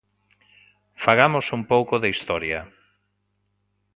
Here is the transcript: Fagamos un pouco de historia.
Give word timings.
Fagamos 1.03 1.45
un 1.57 1.61
pouco 1.71 1.95
de 1.99 2.11
historia. 2.13 2.59